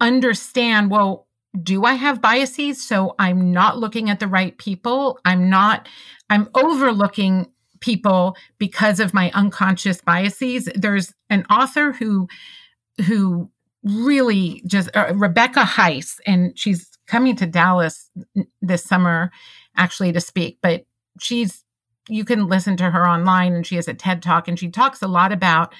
[0.00, 1.26] understand, well,
[1.62, 2.86] do I have biases?
[2.86, 5.18] So I'm not looking at the right people.
[5.24, 5.88] I'm not,
[6.28, 7.46] I'm overlooking
[7.80, 10.68] people because of my unconscious biases.
[10.74, 12.28] There's an author who,
[13.06, 13.50] who
[13.86, 18.10] really just uh, Rebecca Heiss, and she's coming to Dallas
[18.60, 19.30] this summer
[19.76, 20.84] actually to speak, but
[21.20, 21.62] she's
[22.08, 25.02] you can listen to her online and she has a TED talk and she talks
[25.02, 25.74] a lot about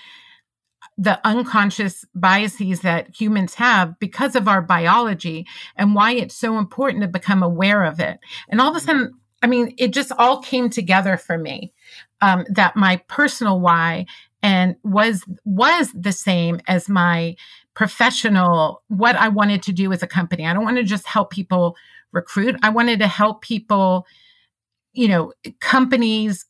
[0.98, 7.02] the unconscious biases that humans have because of our biology and why it's so important
[7.02, 8.18] to become aware of it.
[8.48, 11.72] And all of a sudden, I mean, it just all came together for me
[12.22, 14.06] um, that my personal why
[14.42, 17.36] and was was the same as my
[17.76, 20.46] professional, what I wanted to do as a company.
[20.46, 21.76] I don't want to just help people
[22.10, 22.56] recruit.
[22.62, 24.06] I wanted to help people,
[24.94, 26.46] you know, companies,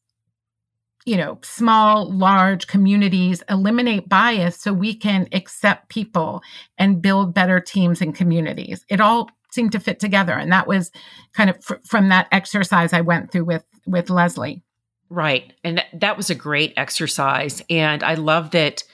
[1.04, 6.42] you know, small, large communities eliminate bias so we can accept people
[6.78, 8.84] and build better teams and communities.
[8.88, 10.32] It all seemed to fit together.
[10.32, 10.92] And that was
[11.32, 14.62] kind of fr- from that exercise I went through with, with Leslie.
[15.10, 15.52] Right.
[15.64, 17.62] And that was a great exercise.
[17.68, 18.84] And I love that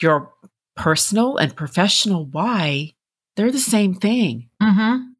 [0.00, 0.32] your
[0.76, 2.94] personal and professional why,
[3.36, 4.48] they're the same thing.
[4.62, 5.10] Mm-hmm.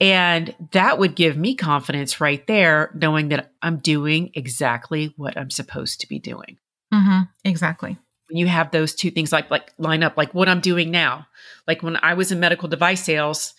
[0.00, 5.50] And that would give me confidence right there, knowing that I'm doing exactly what I'm
[5.50, 6.58] supposed to be doing.
[6.92, 7.22] Mm-hmm.
[7.44, 7.96] Exactly.
[8.28, 11.26] When you have those two things like like line up, like what I'm doing now.
[11.66, 13.54] Like when I was in medical device sales,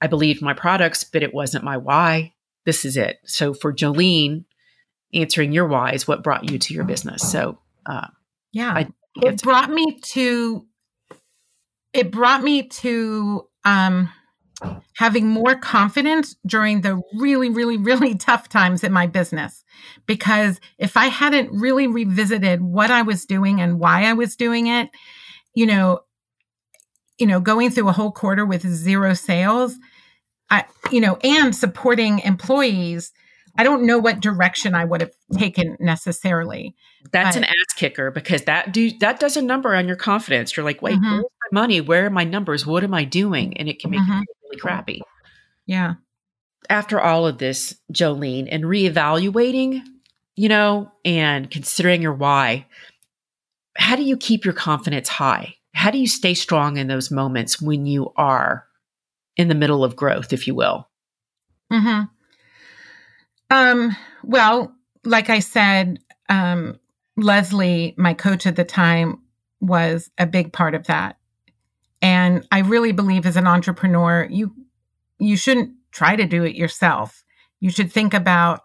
[0.00, 2.34] I believed my products, but it wasn't my why.
[2.66, 3.20] This is it.
[3.24, 4.44] So for Jolene,
[5.14, 7.22] answering your why is what brought you to your business.
[7.30, 8.08] So uh,
[8.52, 8.88] yeah, I
[9.22, 10.66] it brought me to
[11.92, 14.10] it brought me to um
[14.96, 19.64] having more confidence during the really really really tough times in my business.
[20.06, 24.66] Because if i hadn't really revisited what i was doing and why i was doing
[24.66, 24.90] it
[25.54, 26.00] you know
[27.18, 29.76] you know going through a whole quarter with zero sales
[30.50, 33.12] i you know and supporting employees
[33.58, 36.76] I don't know what direction I would have taken necessarily.
[37.10, 40.56] That's but, an ass kicker because that do that does a number on your confidence.
[40.56, 41.16] You're like, wait, mm-hmm.
[41.16, 41.80] where's my money?
[41.80, 42.64] Where are my numbers?
[42.64, 43.56] What am I doing?
[43.56, 44.20] And it can make mm-hmm.
[44.20, 45.02] you really crappy.
[45.66, 45.94] Yeah.
[46.70, 49.82] After all of this, Jolene, and reevaluating,
[50.36, 52.66] you know, and considering your why,
[53.76, 55.56] how do you keep your confidence high?
[55.74, 58.66] How do you stay strong in those moments when you are
[59.36, 60.88] in the middle of growth, if you will?
[61.72, 62.04] Mm-hmm.
[63.50, 66.78] Um, well, like I said, um,
[67.16, 69.22] Leslie, my coach at the time,
[69.60, 71.16] was a big part of that.
[72.00, 74.54] And I really believe as an entrepreneur, you
[75.18, 77.24] you shouldn't try to do it yourself.
[77.58, 78.60] You should think about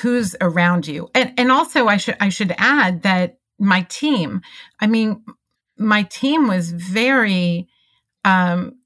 [0.00, 1.08] who's around you.
[1.14, 4.40] And and also I should I should add that my team,
[4.80, 5.24] I mean,
[5.78, 7.68] my team was very
[8.24, 8.78] um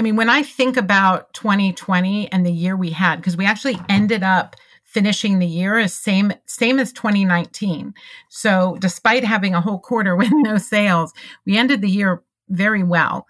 [0.00, 3.78] I mean, when I think about 2020 and the year we had, because we actually
[3.90, 7.92] ended up finishing the year as same same as 2019.
[8.30, 11.12] So despite having a whole quarter with no sales,
[11.44, 13.26] we ended the year very well.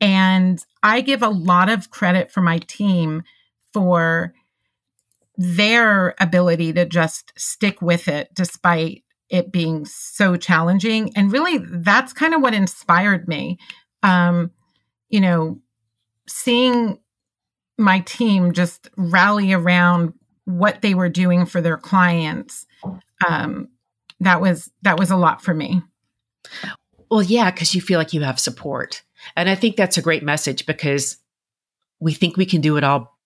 [0.00, 3.24] And I give a lot of credit for my team
[3.72, 4.32] for
[5.36, 11.10] their ability to just stick with it despite it being so challenging.
[11.16, 13.58] And really, that's kind of what inspired me.
[14.04, 14.52] Um,
[15.08, 15.60] you know,
[16.28, 16.98] seeing
[17.78, 22.66] my team just rally around what they were doing for their clients
[23.26, 23.68] um,
[24.20, 25.82] that was that was a lot for me.
[27.10, 29.02] Well yeah because you feel like you have support.
[29.36, 31.18] And i think that's a great message because
[32.00, 33.16] we think we can do it all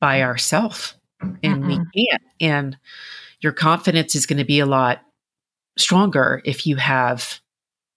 [0.00, 1.66] by ourselves and Mm-mm.
[1.66, 2.22] we can't.
[2.40, 2.78] And
[3.40, 5.02] your confidence is going to be a lot
[5.76, 7.40] stronger if you have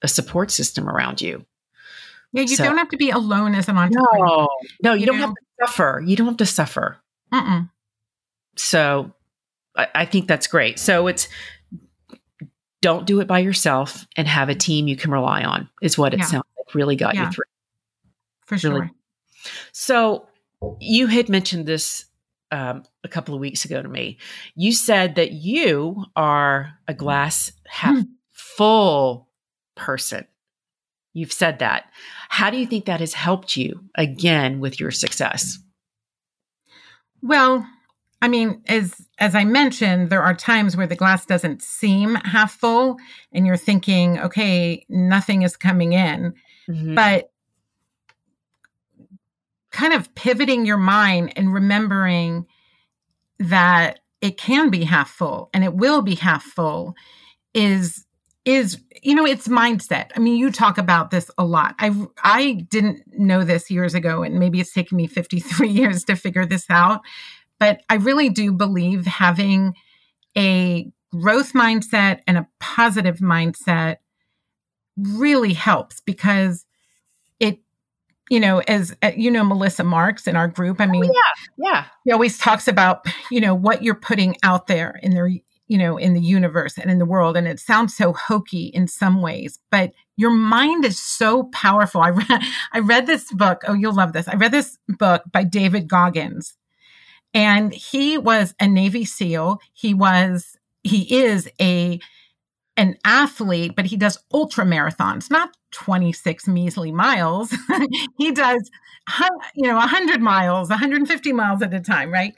[0.01, 1.45] a support system around you
[2.33, 4.25] yeah, you so, don't have to be alone as an entrepreneur.
[4.25, 4.49] No,
[4.81, 5.27] no, you, you don't know?
[5.27, 6.03] have to suffer.
[6.05, 6.97] You don't have to suffer.
[7.31, 7.69] Mm-mm.
[8.55, 9.13] So
[9.75, 10.79] I, I think that's great.
[10.79, 11.27] So it's
[12.81, 16.13] don't do it by yourself and have a team you can rely on is what
[16.13, 16.25] it yeah.
[16.25, 17.27] sounds like really got yeah.
[17.27, 17.45] you through.
[18.45, 18.73] For sure.
[18.73, 18.91] Really.
[19.71, 20.27] So
[20.79, 22.05] you had mentioned this
[22.51, 24.17] um, a couple of weeks ago to me.
[24.55, 28.01] You said that you are a glass half hmm.
[28.31, 29.29] full
[29.75, 30.27] person.
[31.13, 31.85] You've said that.
[32.29, 35.59] How do you think that has helped you again with your success?
[37.21, 37.65] Well,
[38.21, 42.53] I mean, as as I mentioned, there are times where the glass doesn't seem half
[42.53, 42.97] full
[43.31, 46.33] and you're thinking, okay, nothing is coming in.
[46.69, 46.95] Mm-hmm.
[46.95, 47.29] But
[49.71, 52.45] kind of pivoting your mind and remembering
[53.39, 56.95] that it can be half full and it will be half full
[57.53, 58.05] is
[58.45, 60.11] is you know it's mindset.
[60.15, 61.75] I mean you talk about this a lot.
[61.79, 66.15] I i didn't know this years ago and maybe it's taken me 53 years to
[66.15, 67.01] figure this out
[67.63, 69.73] but i really do believe having
[70.37, 73.97] a growth mindset and a positive mindset
[74.97, 76.65] really helps because
[77.39, 77.59] it
[78.29, 81.13] you know as uh, you know melissa marks in our group i oh, mean oh,
[81.57, 81.71] yeah.
[81.71, 81.85] Yeah.
[82.03, 85.29] he always talks about you know what you're putting out there in their
[85.67, 88.87] you know in the universe and in the world and it sounds so hokey in
[88.87, 92.01] some ways but your mind is so powerful.
[92.01, 92.41] I read
[92.73, 94.27] i read this book oh you'll love this.
[94.27, 96.55] I read this book by david goggins
[97.33, 99.59] and he was a navy seal.
[99.73, 101.99] He was he is a
[102.77, 107.53] an athlete, but he does ultra marathons, not 26 measly miles.
[108.17, 108.69] he does,
[109.55, 112.33] you know, 100 miles, 150 miles at a time, right?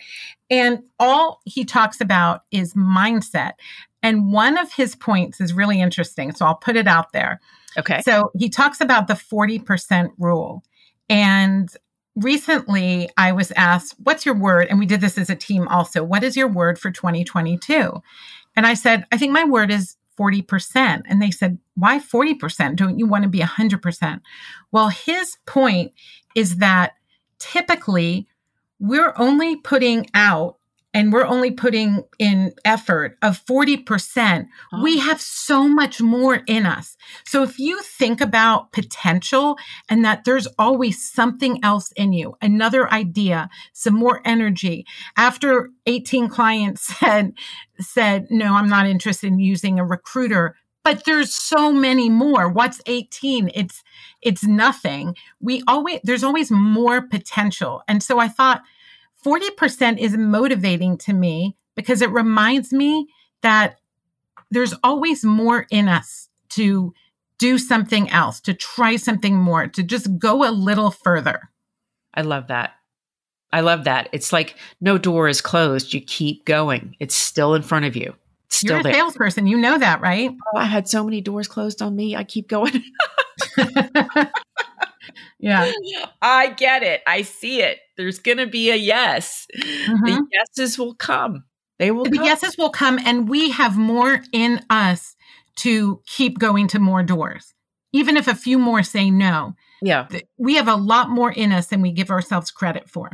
[0.49, 3.53] And all he talks about is mindset.
[4.03, 6.33] And one of his points is really interesting.
[6.33, 7.39] So I'll put it out there.
[7.77, 8.01] Okay.
[8.01, 10.63] So he talks about the 40% rule.
[11.09, 11.69] And
[12.15, 14.67] recently I was asked, What's your word?
[14.69, 16.03] And we did this as a team also.
[16.03, 18.01] What is your word for 2022?
[18.55, 21.03] And I said, I think my word is 40%.
[21.07, 22.75] And they said, why 40%?
[22.75, 24.21] Don't you want to be 100%?
[24.71, 25.93] Well, his point
[26.35, 26.93] is that
[27.39, 28.27] typically
[28.79, 30.57] we're only putting out
[30.95, 34.81] and we're only putting in effort of 40%, oh.
[34.81, 36.95] we have so much more in us.
[37.25, 39.57] So if you think about potential
[39.89, 44.85] and that there's always something else in you, another idea, some more energy.
[45.17, 47.33] After 18 clients said,
[47.77, 52.79] said, no, I'm not interested in using a recruiter, but there's so many more what's
[52.85, 53.83] 18 it's
[54.21, 58.61] it's nothing we always there's always more potential and so i thought
[59.25, 63.07] 40% is motivating to me because it reminds me
[63.41, 63.79] that
[64.51, 66.93] there's always more in us to
[67.37, 71.49] do something else, to try something more, to just go a little further.
[72.13, 72.73] I love that.
[73.51, 74.09] I love that.
[74.11, 75.93] It's like no door is closed.
[75.93, 76.95] You keep going.
[76.99, 78.13] It's still in front of you.
[78.47, 78.93] It's still You're a there.
[78.93, 79.47] salesperson.
[79.47, 80.31] You know that, right?
[80.53, 82.15] Oh, I had so many doors closed on me.
[82.15, 82.83] I keep going.
[85.39, 85.71] yeah.
[86.21, 87.01] I get it.
[87.07, 87.79] I see it.
[87.97, 89.47] There's going to be a yes.
[89.57, 90.05] Mm-hmm.
[90.05, 91.43] The yeses will come.
[91.79, 92.25] They will The come.
[92.25, 95.15] yeses will come and we have more in us
[95.57, 97.53] to keep going to more doors.
[97.93, 99.55] Even if a few more say no.
[99.81, 100.07] Yeah.
[100.37, 103.11] We have a lot more in us than we give ourselves credit for.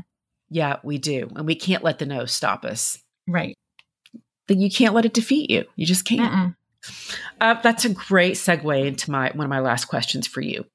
[0.50, 1.30] Yeah, we do.
[1.36, 2.98] And we can't let the no stop us.
[3.28, 3.56] Right.
[4.48, 5.66] That you can't let it defeat you.
[5.76, 6.56] You just can't.
[7.40, 10.66] Uh, that's a great segue into my one of my last questions for you.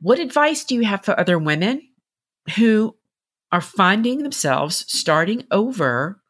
[0.00, 1.82] What advice do you have for other women
[2.56, 2.96] who
[3.52, 6.20] are finding themselves starting over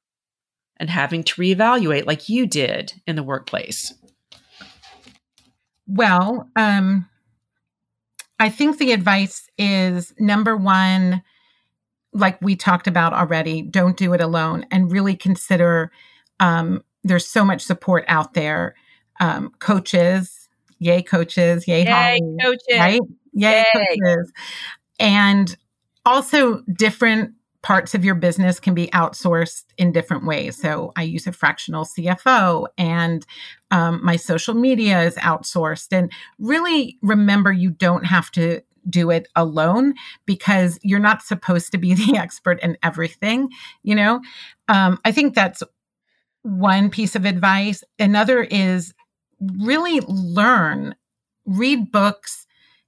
[0.76, 3.94] and having to reevaluate like you did in the workplace?
[5.86, 7.08] Well, um,
[8.38, 11.22] I think the advice is number one,
[12.12, 15.90] like we talked about already, don't do it alone and really consider
[16.40, 18.74] um, there's so much support out there
[19.20, 20.48] um, coaches,
[20.78, 23.00] yay coaches, yay, yay Holly, coaches, right?
[23.32, 24.32] Yay, yay coaches,
[24.98, 25.56] and
[26.04, 27.34] also different
[27.64, 30.60] parts of your business can be outsourced in different ways.
[30.60, 33.24] So I use a fractional CFO and
[33.70, 35.90] um, my social media is outsourced.
[35.90, 38.60] And really remember, you don't have to
[38.90, 39.94] do it alone
[40.26, 43.48] because you're not supposed to be the expert in everything.
[43.82, 44.20] You know,
[44.68, 45.62] um, I think that's
[46.42, 47.82] one piece of advice.
[47.98, 48.92] Another is
[49.40, 50.94] really learn,
[51.46, 52.46] read books,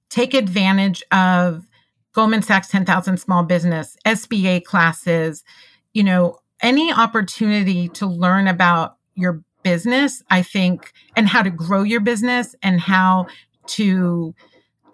[0.08, 1.66] take advantage of
[2.12, 5.44] Goldman Sachs 10,000 small business, SBA classes,
[5.92, 11.82] you know, any opportunity to learn about your business, I think, and how to grow
[11.82, 13.26] your business and how
[13.66, 14.34] to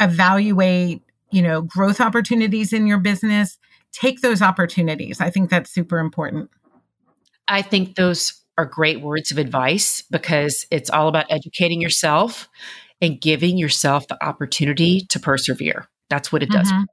[0.00, 3.58] evaluate, you know, growth opportunities in your business,
[3.92, 5.20] take those opportunities.
[5.20, 6.50] I think that's super important.
[7.48, 12.48] I think those are great words of advice because it's all about educating yourself
[13.00, 15.88] and giving yourself the opportunity to persevere.
[16.08, 16.70] That's what it does.
[16.70, 16.84] Mm-hmm.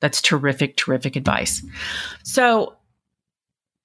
[0.00, 1.64] That's terrific, terrific advice.
[2.22, 2.74] So,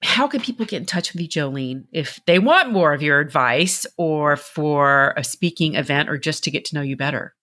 [0.04, 3.22] how can people get in touch with you, Jolene, if they want more of your
[3.22, 7.34] advice or for a speaking event or just to get to know you better?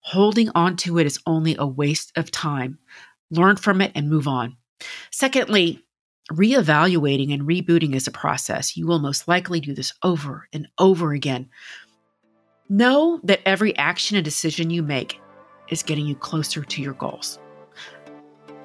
[0.00, 2.78] Holding on to it is only a waste of time.
[3.30, 4.56] Learn from it and move on.
[5.10, 5.84] Secondly,
[6.32, 8.76] reevaluating and rebooting is a process.
[8.76, 11.50] You will most likely do this over and over again.
[12.70, 15.20] Know that every action and decision you make
[15.68, 17.38] is getting you closer to your goals.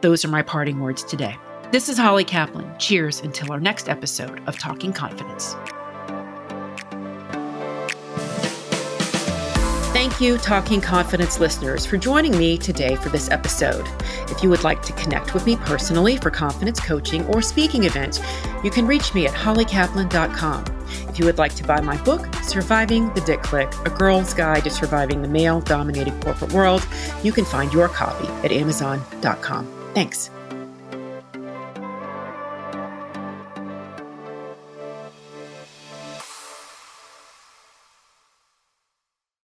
[0.01, 1.35] Those are my parting words today.
[1.72, 2.78] This is Holly Kaplan.
[2.78, 5.55] Cheers until our next episode of Talking Confidence.
[9.91, 13.86] Thank you, Talking Confidence listeners, for joining me today for this episode.
[14.30, 18.22] If you would like to connect with me personally for confidence coaching or speaking events,
[18.63, 20.66] you can reach me at hollykaplan.com.
[21.09, 24.66] If you would like to buy my book, Surviving the Dick Click A Girl's Guide
[24.66, 26.88] to Surviving the Male Dominated Corporate World,
[27.24, 29.66] you can find your copy at amazon.com.
[29.93, 30.30] Thanks.